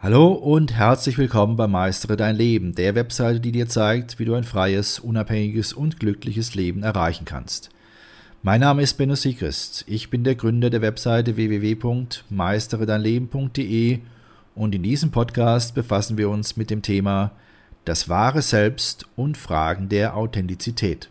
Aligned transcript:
Hallo 0.00 0.28
und 0.28 0.74
herzlich 0.74 1.18
willkommen 1.18 1.56
bei 1.56 1.66
Meistere 1.66 2.16
dein 2.16 2.36
Leben, 2.36 2.72
der 2.72 2.94
Webseite, 2.94 3.40
die 3.40 3.50
dir 3.50 3.68
zeigt, 3.68 4.20
wie 4.20 4.26
du 4.26 4.34
ein 4.34 4.44
freies, 4.44 5.00
unabhängiges 5.00 5.72
und 5.72 5.98
glückliches 5.98 6.54
Leben 6.54 6.84
erreichen 6.84 7.24
kannst. 7.24 7.70
Mein 8.44 8.60
Name 8.60 8.82
ist 8.82 8.94
Benno 8.94 9.16
Siegrist. 9.16 9.84
Ich 9.88 10.08
bin 10.08 10.22
der 10.22 10.36
Gründer 10.36 10.70
der 10.70 10.82
Webseite 10.82 11.34
www.meisteredeinleben.de 11.34 13.98
und 14.54 14.72
in 14.72 14.84
diesem 14.84 15.10
Podcast 15.10 15.74
befassen 15.74 16.16
wir 16.16 16.30
uns 16.30 16.56
mit 16.56 16.70
dem 16.70 16.82
Thema 16.82 17.32
das 17.84 18.08
wahre 18.08 18.42
Selbst 18.42 19.04
und 19.16 19.36
Fragen 19.36 19.88
der 19.88 20.16
Authentizität. 20.16 21.10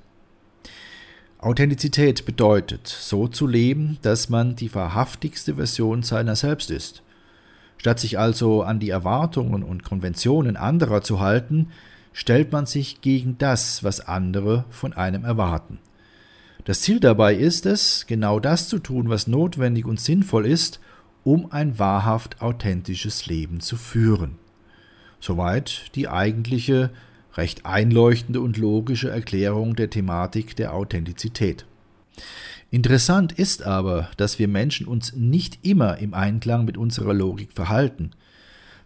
Authentizität 1.39 2.25
bedeutet, 2.25 2.87
so 2.87 3.27
zu 3.27 3.47
leben, 3.47 3.97
dass 4.01 4.29
man 4.29 4.55
die 4.55 4.73
wahrhaftigste 4.73 5.55
Version 5.55 6.03
seiner 6.03 6.37
selbst 6.37 6.71
ist. 6.71 7.03
Statt 7.77 7.99
sich 7.99 8.17
also 8.19 8.63
an 8.63 8.79
die 8.79 8.89
Erwartungen 8.89 9.63
und 9.63 9.83
Konventionen 9.83 10.57
anderer 10.57 11.01
zu 11.01 11.19
halten, 11.19 11.69
stellt 12.13 12.51
man 12.51 12.65
sich 12.65 13.01
gegen 13.01 13.37
das, 13.37 13.83
was 13.83 13.99
andere 13.99 14.65
von 14.69 14.93
einem 14.93 15.23
erwarten. 15.23 15.79
Das 16.65 16.81
Ziel 16.81 16.99
dabei 16.99 17.35
ist 17.35 17.65
es, 17.65 18.07
genau 18.07 18.39
das 18.39 18.67
zu 18.67 18.79
tun, 18.79 19.09
was 19.09 19.27
notwendig 19.27 19.85
und 19.85 19.99
sinnvoll 19.99 20.45
ist, 20.45 20.79
um 21.23 21.51
ein 21.51 21.79
wahrhaft 21.79 22.41
authentisches 22.41 23.27
Leben 23.27 23.59
zu 23.59 23.77
führen. 23.77 24.37
Soweit 25.19 25.95
die 25.95 26.09
eigentliche, 26.09 26.89
recht 27.35 27.65
einleuchtende 27.65 28.41
und 28.41 28.57
logische 28.57 29.09
Erklärung 29.09 29.75
der 29.75 29.89
Thematik 29.89 30.55
der 30.55 30.73
Authentizität. 30.73 31.65
Interessant 32.69 33.31
ist 33.31 33.63
aber, 33.63 34.09
dass 34.17 34.39
wir 34.39 34.47
Menschen 34.47 34.87
uns 34.87 35.13
nicht 35.13 35.65
immer 35.65 35.99
im 35.99 36.13
Einklang 36.13 36.65
mit 36.65 36.77
unserer 36.77 37.13
Logik 37.13 37.53
verhalten. 37.53 38.11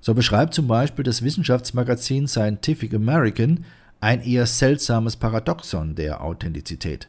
So 0.02 0.14
beschreibt 0.14 0.54
zum 0.54 0.68
Beispiel 0.68 1.04
das 1.04 1.24
Wissenschaftsmagazin 1.24 2.28
Scientific 2.28 2.94
American 2.94 3.66
ein 4.00 4.22
eher 4.22 4.46
seltsames 4.46 5.16
Paradoxon 5.16 5.96
der 5.96 6.24
Authentizität. 6.24 7.08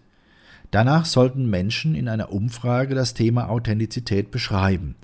Danach 0.70 1.04
sollten 1.04 1.50
Menschen 1.50 1.94
in 1.94 2.08
einer 2.08 2.32
Umfrage 2.32 2.94
das 2.94 3.12
Thema 3.12 3.50
Authentizität 3.50 4.30
beschreiben. 4.30 4.94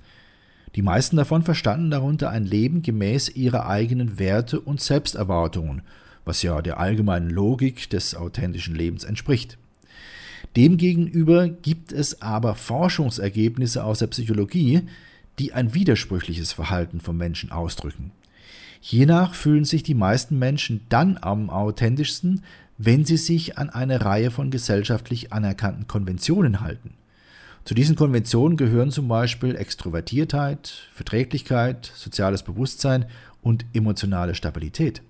Die 0.75 0.83
meisten 0.83 1.17
davon 1.17 1.43
verstanden 1.43 1.91
darunter 1.91 2.31
ein 2.31 2.47
Leben 2.47 2.81
gemäß 2.81 3.29
ihrer 3.31 3.67
eigenen 3.67 4.19
Werte 4.19 4.61
und 4.61 4.81
Selbsterwartungen, 4.81 5.83
was 6.25 6.43
ja 6.43 6.63
der 6.63 6.79
allgemeinen 6.79 7.29
Logik 7.29 7.91
des 7.91 8.15
authentischen 8.15 8.75
Lebens 8.75 9.05
entspricht. 9.05 9.59
Demgegenüber 10.57 11.49
gibt 11.49 11.93
es 11.93 12.23
aber 12.23 12.55
Forschungsergebnisse 12.55 13.85
aus 13.85 14.01
der 14.01 14.09
Psychologie, 14.09 14.83
die 15.39 15.53
ein 15.53 15.75
widersprüchliches 15.75 16.53
Verhalten 16.53 17.01
von 17.01 17.17
Menschen 17.17 17.53
ausdrücken. 17.53 18.13
Hiernach 18.81 19.35
fühlen 19.35 19.65
sich 19.65 19.83
die 19.83 19.95
meisten 19.95 20.39
Menschen 20.39 20.83
dann 20.89 21.19
am 21.21 21.51
authentischsten, 21.51 22.43
wenn 22.77 23.05
sie 23.05 23.17
sich 23.17 23.59
an 23.59 23.71
eine 23.71 24.05
Reihe 24.05 24.31
von 24.31 24.51
gesellschaftlich 24.51 25.33
anerkannten 25.33 25.89
Konventionen 25.89 26.61
halten. 26.61 26.95
Zu 27.65 27.75
diesen 27.75 27.97
Konventionen 27.97 28.57
gehören 28.57 28.91
zum 28.91 29.09
Beispiel 29.09 29.57
Extrovertiertheit, 29.57 30.89
Verträglichkeit, 30.95 31.93
soziales 31.95 32.43
Bewusstsein 32.43 33.07
und 33.43 33.67
emotionale 33.75 34.35
Stabilität. 34.35 35.03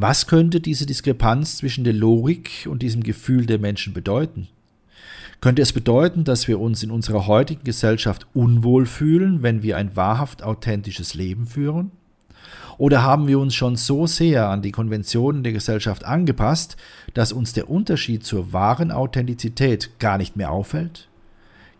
Was 0.00 0.28
könnte 0.28 0.60
diese 0.60 0.86
Diskrepanz 0.86 1.56
zwischen 1.56 1.82
der 1.82 1.92
Logik 1.92 2.68
und 2.70 2.82
diesem 2.82 3.02
Gefühl 3.02 3.46
der 3.46 3.58
Menschen 3.58 3.92
bedeuten? 3.92 4.46
Könnte 5.40 5.60
es 5.60 5.72
bedeuten, 5.72 6.22
dass 6.22 6.46
wir 6.46 6.60
uns 6.60 6.84
in 6.84 6.92
unserer 6.92 7.26
heutigen 7.26 7.64
Gesellschaft 7.64 8.28
unwohl 8.32 8.86
fühlen, 8.86 9.42
wenn 9.42 9.64
wir 9.64 9.76
ein 9.76 9.96
wahrhaft 9.96 10.44
authentisches 10.44 11.14
Leben 11.14 11.48
führen? 11.48 11.90
Oder 12.76 13.02
haben 13.02 13.26
wir 13.26 13.40
uns 13.40 13.56
schon 13.56 13.74
so 13.74 14.06
sehr 14.06 14.48
an 14.48 14.62
die 14.62 14.70
Konventionen 14.70 15.42
der 15.42 15.52
Gesellschaft 15.52 16.04
angepasst, 16.04 16.76
dass 17.14 17.32
uns 17.32 17.52
der 17.52 17.68
Unterschied 17.68 18.22
zur 18.22 18.52
wahren 18.52 18.92
Authentizität 18.92 19.98
gar 19.98 20.16
nicht 20.16 20.36
mehr 20.36 20.52
auffällt? 20.52 21.08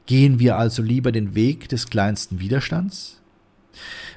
Gehen 0.06 0.40
wir 0.40 0.56
also 0.56 0.82
lieber 0.82 1.12
den 1.12 1.36
Weg 1.36 1.68
des 1.68 1.88
kleinsten 1.88 2.40
Widerstands? 2.40 3.17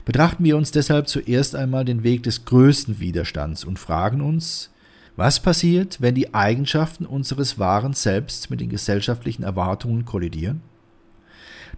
Betrachten 0.05 0.43
wir 0.43 0.57
uns 0.57 0.71
deshalb 0.71 1.07
zuerst 1.07 1.55
einmal 1.55 1.85
den 1.85 2.03
Weg 2.03 2.23
des 2.23 2.45
größten 2.45 2.99
Widerstands 2.99 3.63
und 3.63 3.79
fragen 3.79 4.21
uns, 4.21 4.71
was 5.15 5.41
passiert, 5.41 6.01
wenn 6.01 6.15
die 6.15 6.33
Eigenschaften 6.33 7.05
unseres 7.05 7.59
wahren 7.59 7.93
Selbst 7.93 8.49
mit 8.49 8.61
den 8.61 8.69
gesellschaftlichen 8.69 9.43
Erwartungen 9.43 10.05
kollidieren? 10.05 10.61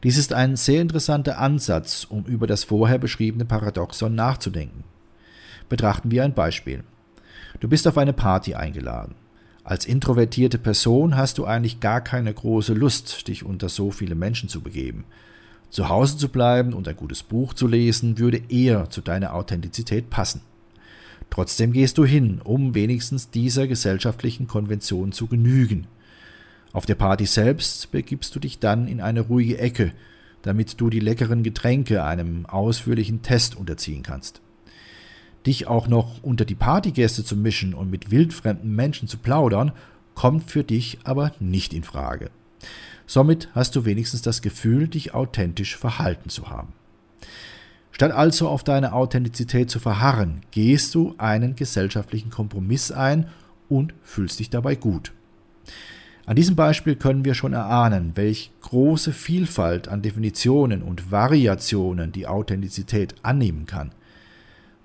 Dies 0.04 0.18
ist 0.18 0.34
ein 0.34 0.56
sehr 0.56 0.82
interessanter 0.82 1.40
Ansatz, 1.40 2.06
um 2.08 2.26
über 2.26 2.48
das 2.48 2.64
vorher 2.64 2.98
beschriebene 2.98 3.46
Paradoxon 3.46 4.14
nachzudenken. 4.16 4.84
Betrachten 5.70 6.12
wir 6.12 6.24
ein 6.24 6.34
Beispiel. 6.34 6.84
Du 7.60 7.68
bist 7.68 7.88
auf 7.88 7.98
eine 7.98 8.14
Party 8.14 8.56
eingeladen. 8.56 9.16
Als 9.64 9.86
introvertierte 9.86 10.58
Person 10.58 11.16
hast 11.16 11.38
du 11.38 11.46
eigentlich 11.46 11.80
gar 11.80 12.02
keine 12.02 12.34
große 12.34 12.74
Lust, 12.74 13.28
dich 13.30 13.46
unter 13.46 13.70
so 13.70 13.92
viele 13.92 14.16
Menschen 14.16 14.50
zu 14.50 14.62
begeben. 14.62 15.06
Zu 15.74 15.90
Hause 15.90 16.18
zu 16.18 16.30
bleiben 16.30 16.74
und 16.74 16.88
ein 16.88 16.96
gutes 16.96 17.24
Buch 17.24 17.56
zu 17.56 17.66
lesen, 17.66 18.20
würde 18.20 18.44
eher 18.48 18.92
zu 18.92 19.02
deiner 19.02 19.34
Authentizität 19.34 20.12
passen. 20.12 20.42
Trotzdem 21.32 21.74
gehst 21.74 21.98
du 21.98 22.06
hin, 22.06 22.42
um 22.44 22.76
wenigstens 22.76 23.32
dieser 23.32 23.66
gesellschaftlichen 23.66 24.46
Konvention 24.46 25.14
zu 25.14 25.26
genügen. 25.26 25.88
Auf 26.74 26.86
der 26.86 26.94
Party 26.94 27.26
selbst 27.26 27.92
begibst 27.92 28.36
du 28.36 28.40
dich 28.40 28.60
dann 28.60 28.88
in 28.88 29.02
eine 29.02 29.22
ruhige 29.22 29.58
Ecke, 29.58 29.94
damit 30.44 30.80
du 30.80 30.92
die 30.92 31.00
leckeren 31.00 31.42
Getränke 31.42 32.04
einem 32.04 32.46
ausführlichen 32.46 33.24
Test 33.24 33.58
unterziehen 33.58 34.04
kannst. 34.04 34.42
Dich 35.48 35.66
auch 35.66 35.88
noch 35.88 36.22
unter 36.22 36.46
die 36.46 36.54
Partygäste 36.54 37.24
zu 37.24 37.36
mischen 37.36 37.74
und 37.74 37.90
mit 37.90 38.12
wildfremden 38.12 38.76
Menschen 38.76 39.08
zu 39.08 39.18
plaudern, 39.18 39.72
kommt 40.14 40.52
für 40.52 40.64
dich 40.64 41.00
aber 41.04 41.32
nicht 41.40 41.74
in 41.74 41.82
Frage. 41.82 42.30
Somit 43.06 43.50
hast 43.54 43.76
du 43.76 43.86
wenigstens 43.86 44.22
das 44.22 44.42
Gefühl, 44.42 44.88
dich 44.88 45.14
authentisch 45.14 45.76
verhalten 45.78 46.30
zu 46.30 46.50
haben. 46.50 46.74
Statt 47.92 48.12
also 48.12 48.48
auf 48.48 48.64
deine 48.64 48.94
Authentizität 48.94 49.70
zu 49.70 49.80
verharren, 49.80 50.42
gehst 50.52 50.96
du 50.96 51.14
einen 51.18 51.56
gesellschaftlichen 51.56 52.32
Kompromiss 52.32 52.92
ein 52.92 53.28
und 53.70 53.94
fühlst 54.04 54.40
dich 54.40 54.50
dabei 54.50 54.76
gut. 54.76 55.12
An 56.26 56.36
diesem 56.36 56.56
Beispiel 56.56 56.96
können 56.96 57.26
wir 57.26 57.34
schon 57.34 57.54
erahnen, 57.54 58.14
welch 58.16 58.52
große 58.62 59.12
Vielfalt 59.12 59.90
an 59.90 60.02
Definitionen 60.02 60.82
und 60.82 61.12
Variationen 61.12 62.14
die 62.14 62.28
Authentizität 62.28 63.16
annehmen 63.24 63.66
kann. 63.66 63.92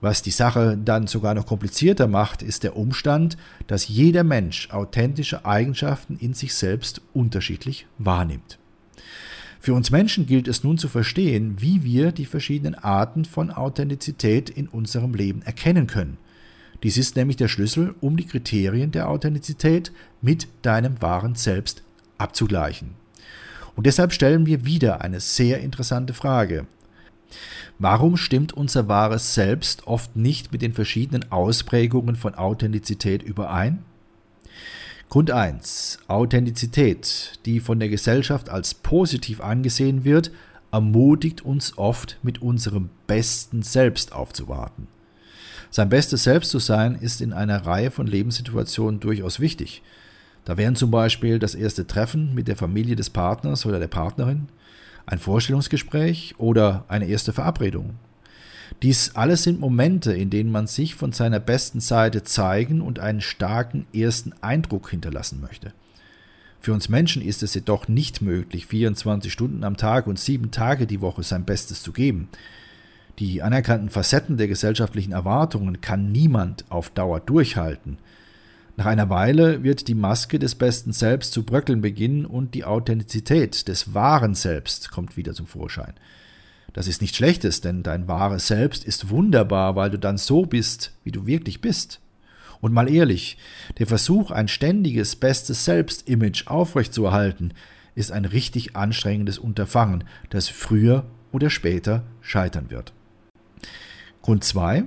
Was 0.00 0.22
die 0.22 0.30
Sache 0.30 0.78
dann 0.82 1.08
sogar 1.08 1.34
noch 1.34 1.46
komplizierter 1.46 2.06
macht, 2.06 2.42
ist 2.42 2.62
der 2.62 2.76
Umstand, 2.76 3.36
dass 3.66 3.88
jeder 3.88 4.22
Mensch 4.22 4.70
authentische 4.70 5.44
Eigenschaften 5.44 6.16
in 6.18 6.34
sich 6.34 6.54
selbst 6.54 7.00
unterschiedlich 7.12 7.86
wahrnimmt. 7.98 8.58
Für 9.60 9.74
uns 9.74 9.90
Menschen 9.90 10.26
gilt 10.26 10.46
es 10.46 10.62
nun 10.62 10.78
zu 10.78 10.88
verstehen, 10.88 11.56
wie 11.58 11.82
wir 11.82 12.12
die 12.12 12.26
verschiedenen 12.26 12.76
Arten 12.76 13.24
von 13.24 13.50
Authentizität 13.50 14.50
in 14.50 14.68
unserem 14.68 15.14
Leben 15.14 15.42
erkennen 15.42 15.88
können. 15.88 16.16
Dies 16.84 16.96
ist 16.96 17.16
nämlich 17.16 17.36
der 17.36 17.48
Schlüssel, 17.48 17.96
um 18.00 18.16
die 18.16 18.26
Kriterien 18.26 18.92
der 18.92 19.08
Authentizität 19.08 19.90
mit 20.22 20.46
deinem 20.62 21.02
wahren 21.02 21.34
Selbst 21.34 21.82
abzugleichen. 22.18 22.90
Und 23.74 23.86
deshalb 23.86 24.12
stellen 24.12 24.46
wir 24.46 24.64
wieder 24.64 25.00
eine 25.00 25.18
sehr 25.18 25.60
interessante 25.60 26.14
Frage. 26.14 26.66
Warum 27.78 28.16
stimmt 28.16 28.52
unser 28.52 28.88
wahres 28.88 29.34
Selbst 29.34 29.86
oft 29.86 30.16
nicht 30.16 30.52
mit 30.52 30.62
den 30.62 30.72
verschiedenen 30.72 31.30
Ausprägungen 31.30 32.16
von 32.16 32.34
Authentizität 32.34 33.22
überein? 33.22 33.84
Grund 35.08 35.30
1. 35.30 36.00
Authentizität, 36.06 37.38
die 37.46 37.60
von 37.60 37.78
der 37.78 37.88
Gesellschaft 37.88 38.50
als 38.50 38.74
positiv 38.74 39.40
angesehen 39.40 40.04
wird, 40.04 40.30
ermutigt 40.70 41.42
uns 41.42 41.78
oft, 41.78 42.18
mit 42.22 42.42
unserem 42.42 42.90
besten 43.06 43.62
Selbst 43.62 44.12
aufzuwarten. 44.12 44.86
Sein 45.70 45.88
bestes 45.88 46.24
Selbst 46.24 46.50
zu 46.50 46.58
sein, 46.58 46.94
ist 46.94 47.20
in 47.20 47.32
einer 47.32 47.64
Reihe 47.64 47.90
von 47.90 48.06
Lebenssituationen 48.06 49.00
durchaus 49.00 49.40
wichtig. 49.40 49.82
Da 50.44 50.56
wären 50.56 50.76
zum 50.76 50.90
Beispiel 50.90 51.38
das 51.38 51.54
erste 51.54 51.86
Treffen 51.86 52.34
mit 52.34 52.48
der 52.48 52.56
Familie 52.56 52.96
des 52.96 53.10
Partners 53.10 53.66
oder 53.66 53.78
der 53.78 53.88
Partnerin, 53.88 54.48
ein 55.08 55.18
Vorstellungsgespräch 55.18 56.34
oder 56.38 56.84
eine 56.88 57.06
erste 57.06 57.32
Verabredung. 57.32 57.94
Dies 58.82 59.16
alles 59.16 59.42
sind 59.42 59.58
Momente, 59.58 60.12
in 60.12 60.28
denen 60.28 60.52
man 60.52 60.66
sich 60.66 60.94
von 60.94 61.12
seiner 61.12 61.40
besten 61.40 61.80
Seite 61.80 62.22
zeigen 62.22 62.82
und 62.82 62.98
einen 62.98 63.22
starken 63.22 63.86
ersten 63.94 64.34
Eindruck 64.42 64.90
hinterlassen 64.90 65.40
möchte. 65.40 65.72
Für 66.60 66.74
uns 66.74 66.88
Menschen 66.88 67.22
ist 67.22 67.42
es 67.42 67.54
jedoch 67.54 67.88
nicht 67.88 68.20
möglich, 68.20 68.66
24 68.66 69.32
Stunden 69.32 69.64
am 69.64 69.76
Tag 69.76 70.06
und 70.06 70.18
sieben 70.18 70.50
Tage 70.50 70.86
die 70.86 71.00
Woche 71.00 71.22
sein 71.22 71.44
Bestes 71.44 71.82
zu 71.82 71.92
geben. 71.92 72.28
Die 73.18 73.42
anerkannten 73.42 73.88
Facetten 73.88 74.36
der 74.36 74.48
gesellschaftlichen 74.48 75.12
Erwartungen 75.12 75.80
kann 75.80 76.12
niemand 76.12 76.64
auf 76.68 76.90
Dauer 76.90 77.20
durchhalten. 77.20 77.98
Nach 78.78 78.86
einer 78.86 79.10
Weile 79.10 79.64
wird 79.64 79.88
die 79.88 79.96
Maske 79.96 80.38
des 80.38 80.54
besten 80.54 80.92
Selbst 80.92 81.32
zu 81.32 81.42
bröckeln 81.42 81.80
beginnen 81.80 82.24
und 82.24 82.54
die 82.54 82.64
Authentizität 82.64 83.66
des 83.66 83.92
wahren 83.92 84.36
Selbst 84.36 84.92
kommt 84.92 85.16
wieder 85.16 85.34
zum 85.34 85.48
Vorschein. 85.48 85.94
Das 86.74 86.86
ist 86.86 87.00
nichts 87.00 87.16
Schlechtes, 87.16 87.60
denn 87.60 87.82
dein 87.82 88.06
wahres 88.06 88.46
Selbst 88.46 88.84
ist 88.84 89.10
wunderbar, 89.10 89.74
weil 89.74 89.90
du 89.90 89.98
dann 89.98 90.16
so 90.16 90.46
bist, 90.46 90.92
wie 91.02 91.10
du 91.10 91.26
wirklich 91.26 91.60
bist. 91.60 91.98
Und 92.60 92.72
mal 92.72 92.88
ehrlich, 92.88 93.36
der 93.78 93.88
Versuch, 93.88 94.30
ein 94.30 94.46
ständiges 94.46 95.16
bestes 95.16 95.64
Selbst-Image 95.64 96.46
aufrechtzuerhalten, 96.46 97.54
ist 97.96 98.12
ein 98.12 98.26
richtig 98.26 98.76
anstrengendes 98.76 99.38
Unterfangen, 99.38 100.04
das 100.30 100.46
früher 100.48 101.04
oder 101.32 101.50
später 101.50 102.04
scheitern 102.20 102.70
wird. 102.70 102.92
Grund 104.22 104.44
2. 104.44 104.84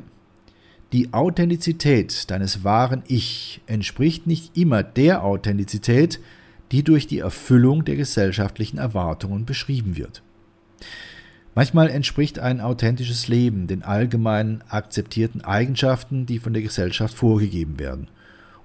Die 0.93 1.13
Authentizität 1.13 2.29
deines 2.29 2.65
wahren 2.65 3.03
Ich 3.07 3.61
entspricht 3.65 4.27
nicht 4.27 4.57
immer 4.57 4.83
der 4.83 5.23
Authentizität, 5.23 6.19
die 6.73 6.83
durch 6.83 7.07
die 7.07 7.19
Erfüllung 7.19 7.85
der 7.85 7.95
gesellschaftlichen 7.95 8.77
Erwartungen 8.77 9.45
beschrieben 9.45 9.95
wird. 9.95 10.21
Manchmal 11.55 11.89
entspricht 11.89 12.39
ein 12.39 12.59
authentisches 12.59 13.29
Leben 13.29 13.67
den 13.67 13.83
allgemein 13.83 14.63
akzeptierten 14.69 15.41
Eigenschaften, 15.41 16.25
die 16.25 16.39
von 16.39 16.53
der 16.53 16.61
Gesellschaft 16.61 17.13
vorgegeben 17.13 17.79
werden. 17.79 18.07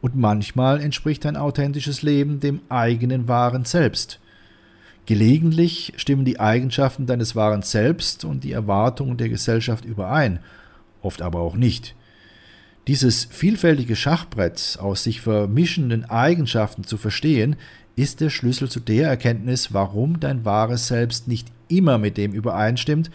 Und 0.01 0.17
manchmal 0.17 0.81
entspricht 0.81 1.27
ein 1.27 1.37
authentisches 1.37 2.03
Leben 2.03 2.41
dem 2.41 2.61
eigenen 2.69 3.29
wahren 3.29 3.65
Selbst. 3.65 4.21
Gelegentlich 5.05 5.93
stimmen 5.97 6.25
die 6.25 6.41
Eigenschaften 6.41 7.07
deines 7.07 7.37
wahren 7.37 7.63
Selbst 7.63 8.25
und 8.25 8.43
die 8.43 8.53
Erwartungen 8.53 9.17
der 9.17 9.29
Gesellschaft 9.29 9.85
überein, 9.85 10.41
oft 11.03 11.23
aber 11.23 11.41
auch 11.41 11.55
nicht. 11.55 11.95
Dieses 12.87 13.25
vielfältige 13.25 13.97
Schachbrett 13.97 14.79
aus 14.81 15.03
sich 15.03 15.21
vermischenden 15.21 16.05
Eigenschaften 16.05 16.85
zu 16.85 16.97
verstehen, 16.97 17.57
ist 17.97 18.21
der 18.21 18.31
Schlüssel 18.31 18.71
zu 18.71 18.79
der 18.79 19.09
Erkenntnis, 19.09 19.73
warum 19.73 20.21
dein 20.21 20.45
wahres 20.45 20.87
Selbst 20.87 21.27
nicht 21.27 21.49
immer 21.69 21.99
mit 21.99 22.17
dem 22.17 22.33
übereinstimmt, 22.33 23.11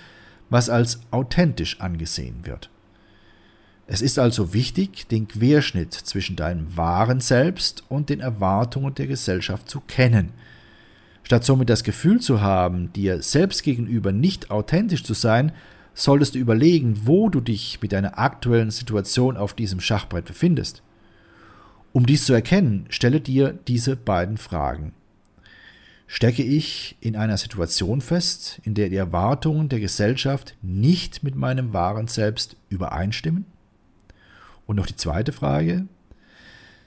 was 0.50 0.70
als 0.70 1.00
authentisch 1.12 1.80
angesehen 1.80 2.40
wird. 2.44 2.70
Es 3.88 4.02
ist 4.02 4.20
also 4.20 4.54
wichtig, 4.54 5.08
den 5.08 5.28
Querschnitt 5.28 5.94
zwischen 5.94 6.36
deinem 6.36 6.76
wahren 6.76 7.22
Selbst 7.22 7.84
und 7.88 8.10
den 8.10 8.20
Erwartungen 8.20 8.94
der 8.96 9.08
Gesellschaft 9.08 9.70
zu 9.70 9.80
kennen. 9.82 10.32
Statt 11.24 11.46
somit 11.46 11.70
das 11.70 11.84
Gefühl 11.84 12.20
zu 12.20 12.42
haben, 12.42 12.92
dir 12.94 13.22
selbst 13.22 13.64
gegenüber 13.64 14.12
nicht 14.12 14.52
authentisch 14.52 15.04
zu 15.04 15.14
sein, 15.14 15.54
solltest 15.94 16.36
du 16.36 16.40
überlegen, 16.40 17.02
wo 17.06 17.30
du 17.30 17.42
dich 17.42 17.80
mit 17.82 17.92
deiner 17.92 18.18
aktuellen 18.18 18.72
Situation 18.72 19.38
auf 19.38 19.54
diesem 19.54 19.80
Schachbrett 19.80 20.26
befindest. 20.26 20.84
Um 21.94 22.06
dies 22.06 22.26
zu 22.26 22.34
erkennen, 22.34 22.86
stelle 22.90 23.20
dir 23.20 23.58
diese 23.68 23.96
beiden 23.96 24.38
Fragen. 24.38 24.94
Stecke 26.08 26.44
ich 26.44 26.98
in 27.00 27.16
einer 27.16 27.38
Situation 27.38 28.02
fest, 28.02 28.60
in 28.64 28.74
der 28.74 28.90
die 28.90 28.98
Erwartungen 28.98 29.70
der 29.70 29.80
Gesellschaft 29.80 30.56
nicht 30.62 31.24
mit 31.24 31.36
meinem 31.36 31.74
wahren 31.74 32.08
Selbst 32.08 32.58
übereinstimmen? 32.70 33.46
Und 34.66 34.76
noch 34.76 34.88
die 34.88 34.96
zweite 34.96 35.32
Frage. 35.32 35.86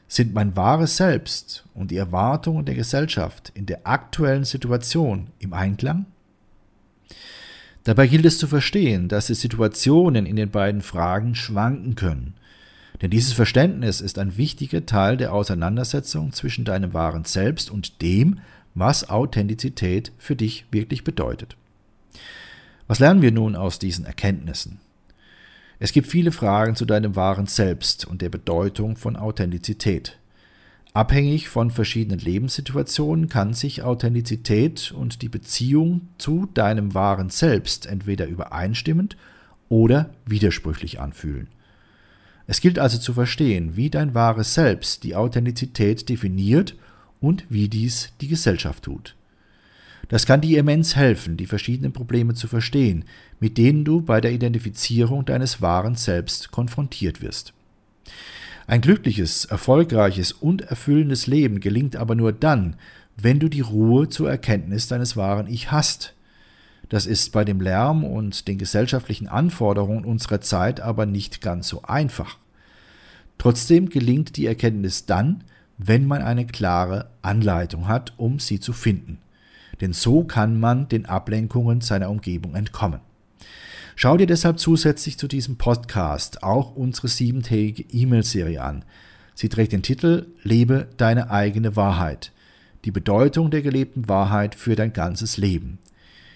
Sind 0.08 0.34
mein 0.34 0.56
wahres 0.56 0.98
Selbst 0.98 1.64
und 1.74 1.90
die 1.90 1.96
Erwartungen 1.96 2.66
der 2.66 2.74
Gesellschaft 2.74 3.50
in 3.54 3.66
der 3.66 3.86
aktuellen 3.86 4.44
Situation 4.44 5.28
im 5.38 5.54
Einklang? 5.54 6.06
Dabei 7.84 8.06
gilt 8.06 8.24
es 8.24 8.38
zu 8.38 8.46
verstehen, 8.46 9.08
dass 9.08 9.26
die 9.26 9.34
Situationen 9.34 10.26
in 10.26 10.36
den 10.36 10.50
beiden 10.50 10.80
Fragen 10.80 11.34
schwanken 11.34 11.94
können 11.94 12.34
denn 13.02 13.10
dieses 13.10 13.32
Verständnis 13.32 14.00
ist 14.00 14.18
ein 14.18 14.36
wichtiger 14.36 14.86
Teil 14.86 15.16
der 15.16 15.32
Auseinandersetzung 15.32 16.32
zwischen 16.32 16.64
deinem 16.64 16.94
wahren 16.94 17.24
Selbst 17.24 17.70
und 17.70 18.00
dem, 18.02 18.40
was 18.74 19.08
Authentizität 19.08 20.12
für 20.18 20.36
dich 20.36 20.66
wirklich 20.70 21.04
bedeutet. 21.04 21.56
Was 22.86 23.00
lernen 23.00 23.22
wir 23.22 23.32
nun 23.32 23.56
aus 23.56 23.78
diesen 23.78 24.04
Erkenntnissen? 24.04 24.80
Es 25.78 25.92
gibt 25.92 26.06
viele 26.06 26.32
Fragen 26.32 26.76
zu 26.76 26.84
deinem 26.84 27.16
wahren 27.16 27.46
Selbst 27.46 28.06
und 28.06 28.22
der 28.22 28.28
Bedeutung 28.28 28.96
von 28.96 29.16
Authentizität. 29.16 30.18
Abhängig 30.94 31.48
von 31.48 31.72
verschiedenen 31.72 32.20
Lebenssituationen 32.20 33.28
kann 33.28 33.52
sich 33.52 33.82
Authentizität 33.82 34.92
und 34.92 35.22
die 35.22 35.28
Beziehung 35.28 36.02
zu 36.18 36.46
deinem 36.54 36.94
wahren 36.94 37.30
Selbst 37.30 37.86
entweder 37.86 38.28
übereinstimmend 38.28 39.16
oder 39.68 40.14
widersprüchlich 40.24 41.00
anfühlen. 41.00 41.48
Es 42.46 42.60
gilt 42.60 42.78
also 42.78 42.98
zu 42.98 43.12
verstehen, 43.12 43.74
wie 43.74 43.90
dein 43.90 44.14
wahres 44.14 44.54
Selbst 44.54 45.02
die 45.02 45.16
Authentizität 45.16 46.08
definiert 46.08 46.76
und 47.20 47.44
wie 47.48 47.68
dies 47.68 48.12
die 48.20 48.28
Gesellschaft 48.28 48.84
tut. 48.84 49.16
Das 50.08 50.26
kann 50.26 50.42
dir 50.42 50.60
immens 50.60 50.94
helfen, 50.94 51.36
die 51.36 51.46
verschiedenen 51.46 51.92
Probleme 51.92 52.34
zu 52.34 52.46
verstehen, 52.46 53.04
mit 53.40 53.58
denen 53.58 53.84
du 53.84 54.00
bei 54.00 54.20
der 54.20 54.30
Identifizierung 54.30 55.24
deines 55.24 55.60
wahren 55.60 55.96
Selbst 55.96 56.52
konfrontiert 56.52 57.20
wirst. 57.20 57.52
Ein 58.66 58.80
glückliches, 58.80 59.44
erfolgreiches 59.44 60.32
und 60.32 60.62
erfüllendes 60.62 61.26
Leben 61.26 61.60
gelingt 61.60 61.96
aber 61.96 62.14
nur 62.14 62.32
dann, 62.32 62.76
wenn 63.16 63.38
du 63.38 63.48
die 63.48 63.60
Ruhe 63.60 64.08
zur 64.08 64.30
Erkenntnis 64.30 64.88
deines 64.88 65.16
wahren 65.16 65.46
Ich 65.48 65.70
hast, 65.70 66.14
das 66.88 67.06
ist 67.06 67.32
bei 67.32 67.44
dem 67.44 67.60
Lärm 67.60 68.04
und 68.04 68.48
den 68.48 68.58
gesellschaftlichen 68.58 69.28
Anforderungen 69.28 70.04
unserer 70.04 70.40
Zeit 70.40 70.80
aber 70.80 71.06
nicht 71.06 71.40
ganz 71.40 71.68
so 71.68 71.82
einfach. 71.82 72.38
Trotzdem 73.38 73.88
gelingt 73.88 74.36
die 74.36 74.46
Erkenntnis 74.46 75.06
dann, 75.06 75.44
wenn 75.76 76.06
man 76.06 76.22
eine 76.22 76.46
klare 76.46 77.10
Anleitung 77.20 77.88
hat, 77.88 78.14
um 78.16 78.38
sie 78.38 78.60
zu 78.60 78.72
finden. 78.72 79.18
Denn 79.80 79.92
so 79.92 80.24
kann 80.24 80.60
man 80.60 80.88
den 80.88 81.06
Ablenkungen 81.06 81.80
seiner 81.80 82.10
Umgebung 82.10 82.54
entkommen. 82.54 83.00
Schau 83.96 84.16
dir 84.16 84.26
deshalb 84.26 84.58
zusätzlich 84.58 85.18
zu 85.18 85.28
diesem 85.28 85.56
Podcast 85.56 86.42
auch 86.42 86.74
unsere 86.74 87.06
siebentägige 87.06 87.84
E-Mail-Serie 87.92 88.60
an. 88.60 88.84
Sie 89.36 89.48
trägt 89.48 89.72
den 89.72 89.82
Titel 89.82 90.26
Lebe 90.42 90.88
deine 90.96 91.30
eigene 91.30 91.76
Wahrheit. 91.76 92.32
Die 92.84 92.90
Bedeutung 92.90 93.50
der 93.52 93.62
gelebten 93.62 94.08
Wahrheit 94.08 94.56
für 94.56 94.74
dein 94.74 94.92
ganzes 94.92 95.36
Leben. 95.36 95.78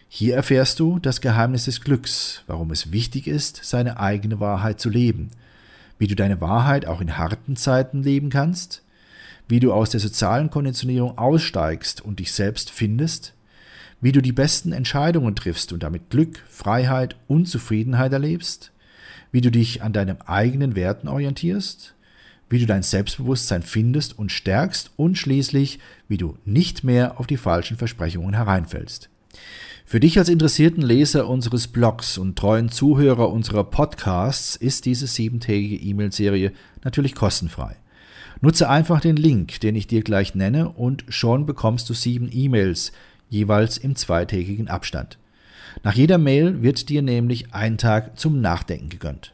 Hier 0.08 0.36
erfährst 0.36 0.78
du 0.78 1.00
das 1.00 1.20
Geheimnis 1.20 1.64
des 1.64 1.80
Glücks, 1.80 2.42
warum 2.46 2.70
es 2.70 2.92
wichtig 2.92 3.26
ist, 3.26 3.60
seine 3.64 3.98
eigene 3.98 4.38
Wahrheit 4.38 4.80
zu 4.80 4.88
leben, 4.88 5.30
wie 5.98 6.06
du 6.06 6.14
deine 6.14 6.40
Wahrheit 6.40 6.86
auch 6.86 7.00
in 7.00 7.18
harten 7.18 7.56
Zeiten 7.56 8.04
leben 8.04 8.30
kannst, 8.30 8.82
wie 9.48 9.60
du 9.60 9.72
aus 9.72 9.90
der 9.90 10.00
sozialen 10.00 10.48
Konditionierung 10.48 11.18
aussteigst 11.18 12.00
und 12.02 12.20
dich 12.20 12.32
selbst 12.32 12.70
findest, 12.70 13.34
wie 14.00 14.12
du 14.12 14.20
die 14.20 14.32
besten 14.32 14.72
Entscheidungen 14.72 15.34
triffst 15.34 15.72
und 15.72 15.82
damit 15.82 16.10
Glück, 16.10 16.42
Freiheit 16.48 17.16
und 17.26 17.46
Zufriedenheit 17.46 18.12
erlebst, 18.12 18.72
wie 19.32 19.40
du 19.40 19.50
dich 19.50 19.82
an 19.82 19.92
deinen 19.92 20.20
eigenen 20.22 20.76
Werten 20.76 21.08
orientierst, 21.08 21.94
wie 22.48 22.58
du 22.58 22.66
dein 22.66 22.82
Selbstbewusstsein 22.82 23.62
findest 23.62 24.18
und 24.18 24.32
stärkst 24.32 24.92
und 24.96 25.18
schließlich, 25.18 25.80
wie 26.08 26.16
du 26.16 26.38
nicht 26.44 26.84
mehr 26.84 27.18
auf 27.20 27.26
die 27.26 27.36
falschen 27.36 27.76
Versprechungen 27.76 28.34
hereinfällst. 28.34 29.10
Für 29.84 30.00
dich 30.00 30.18
als 30.18 30.28
interessierten 30.28 30.82
Leser 30.82 31.28
unseres 31.28 31.66
Blogs 31.66 32.18
und 32.18 32.36
treuen 32.36 32.70
Zuhörer 32.70 33.30
unserer 33.30 33.64
Podcasts 33.64 34.54
ist 34.54 34.84
diese 34.84 35.06
siebentägige 35.06 35.76
E-Mail-Serie 35.76 36.52
natürlich 36.84 37.14
kostenfrei. 37.14 37.76
Nutze 38.40 38.68
einfach 38.68 39.00
den 39.00 39.16
Link, 39.16 39.60
den 39.60 39.74
ich 39.74 39.86
dir 39.86 40.02
gleich 40.02 40.34
nenne, 40.34 40.68
und 40.68 41.04
schon 41.08 41.46
bekommst 41.46 41.88
du 41.88 41.94
sieben 41.94 42.28
E-Mails, 42.30 42.92
jeweils 43.28 43.78
im 43.78 43.96
zweitägigen 43.96 44.68
Abstand. 44.68 45.18
Nach 45.82 45.94
jeder 45.94 46.18
Mail 46.18 46.62
wird 46.62 46.88
dir 46.88 47.02
nämlich 47.02 47.52
ein 47.54 47.78
Tag 47.78 48.18
zum 48.18 48.40
Nachdenken 48.40 48.88
gegönnt. 48.88 49.32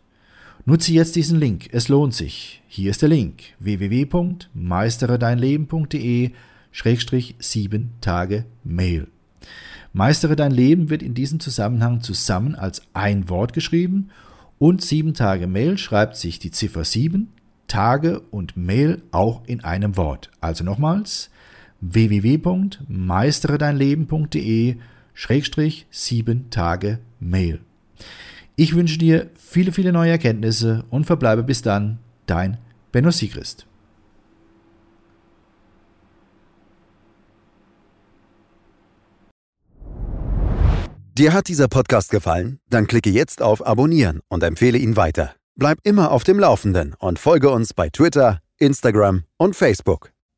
Nutze 0.66 0.92
jetzt 0.92 1.16
diesen 1.16 1.38
Link, 1.38 1.68
es 1.72 1.88
lohnt 1.88 2.14
sich. 2.14 2.62
Hier 2.68 2.90
ist 2.90 3.02
der 3.02 3.10
Link 3.10 3.42
www.meisteredeinleben.de 3.58 6.30
Schrägstrich 6.72 7.34
sieben 7.38 7.90
Tage 8.00 8.46
Mail. 8.64 9.08
Meistere 9.92 10.34
dein 10.34 10.50
Leben 10.50 10.90
wird 10.90 11.02
in 11.02 11.14
diesem 11.14 11.38
Zusammenhang 11.38 12.00
zusammen 12.00 12.56
als 12.56 12.82
ein 12.94 13.28
Wort 13.28 13.52
geschrieben 13.52 14.10
und 14.58 14.82
sieben 14.82 15.14
Tage 15.14 15.46
Mail 15.46 15.78
schreibt 15.78 16.16
sich 16.16 16.40
die 16.40 16.50
Ziffer 16.50 16.82
7, 16.84 17.28
Tage 17.68 18.18
und 18.30 18.56
Mail 18.56 19.02
auch 19.12 19.44
in 19.46 19.62
einem 19.62 19.96
Wort. 19.96 20.32
Also 20.40 20.64
nochmals 20.64 21.30
www.meisteredeinleben.de 21.92 24.76
Schrägstrich 25.12 25.86
sieben 25.90 26.48
Tage 26.50 27.00
Mail. 27.20 27.60
Ich 28.56 28.74
wünsche 28.74 28.98
dir 28.98 29.30
viele, 29.34 29.72
viele 29.72 29.92
neue 29.92 30.12
Erkenntnisse 30.12 30.84
und 30.90 31.04
verbleibe 31.04 31.42
bis 31.42 31.60
dann 31.62 31.98
dein 32.26 32.58
Benno 32.92 33.10
Siegrist. 33.10 33.66
Dir 41.16 41.32
hat 41.32 41.46
dieser 41.46 41.68
Podcast 41.68 42.10
gefallen? 42.10 42.58
Dann 42.70 42.88
klicke 42.88 43.10
jetzt 43.10 43.40
auf 43.40 43.64
Abonnieren 43.64 44.18
und 44.28 44.42
empfehle 44.42 44.78
ihn 44.78 44.96
weiter. 44.96 45.36
Bleib 45.56 45.78
immer 45.84 46.10
auf 46.10 46.24
dem 46.24 46.40
Laufenden 46.40 46.94
und 46.98 47.20
folge 47.20 47.50
uns 47.50 47.72
bei 47.72 47.88
Twitter, 47.88 48.40
Instagram 48.58 49.22
und 49.36 49.54
Facebook. 49.54 50.13